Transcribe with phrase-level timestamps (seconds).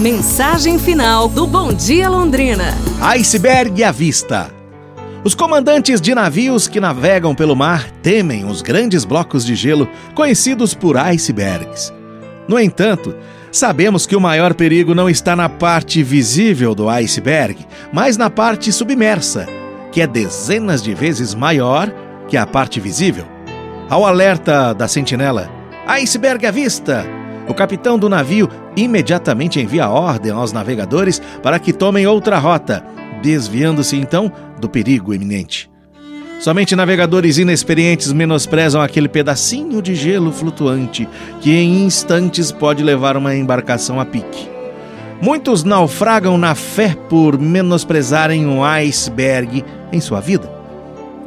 [0.00, 2.74] Mensagem final do Bom Dia Londrina.
[3.02, 4.50] Iceberg à vista.
[5.22, 10.72] Os comandantes de navios que navegam pelo mar temem os grandes blocos de gelo conhecidos
[10.72, 11.92] por icebergs.
[12.48, 13.14] No entanto,
[13.52, 17.58] sabemos que o maior perigo não está na parte visível do iceberg,
[17.92, 19.46] mas na parte submersa,
[19.92, 21.92] que é dezenas de vezes maior
[22.26, 23.26] que a parte visível.
[23.90, 25.50] Ao alerta da sentinela,
[25.86, 27.19] iceberg à vista!
[27.48, 32.84] O capitão do navio imediatamente envia ordem aos navegadores para que tomem outra rota,
[33.22, 35.70] desviando-se então do perigo iminente.
[36.40, 41.06] Somente navegadores inexperientes menosprezam aquele pedacinho de gelo flutuante
[41.40, 44.48] que em instantes pode levar uma embarcação a pique.
[45.20, 49.62] Muitos naufragam na fé por menosprezarem um iceberg
[49.92, 50.50] em sua vida.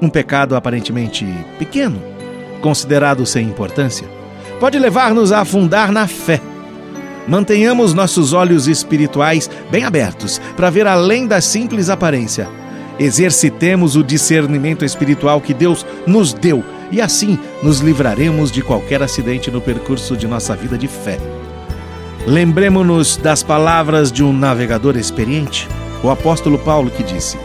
[0.02, 1.28] Um pecado aparentemente
[1.60, 2.02] pequeno,
[2.60, 4.08] considerado sem importância,
[4.64, 6.40] pode levar-nos a afundar na fé.
[7.28, 12.48] Mantenhamos nossos olhos espirituais bem abertos para ver além da simples aparência
[12.98, 19.52] Exercitemos o discernimento espiritual que Deus nos deu e assim nos livraremos de qualquer acidente
[19.52, 21.18] no percurso de nossa vida de fé.
[22.26, 25.68] Lembremos-nos das palavras de um navegador experiente,
[26.02, 27.38] o apóstolo Paulo, que disse: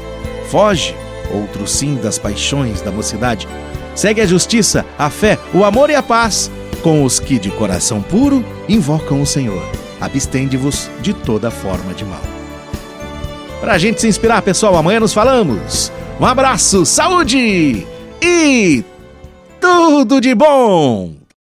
[0.52, 0.94] Foge,
[1.32, 3.48] outro sim, das paixões da mocidade.
[3.96, 6.48] Segue a justiça, a fé, o amor e a paz
[6.82, 9.62] com os que de coração puro invocam o Senhor.
[10.00, 12.38] Abstende-vos de toda forma de mal
[13.60, 14.76] para a gente se inspirar, pessoal.
[14.76, 15.92] Amanhã nos falamos.
[16.20, 17.86] Um abraço, saúde
[18.20, 18.84] e
[19.60, 21.27] tudo de bom!